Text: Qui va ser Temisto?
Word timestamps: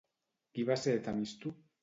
Qui 0.55 0.65
va 0.71 0.77
ser 0.85 0.95
Temisto? 1.09 1.55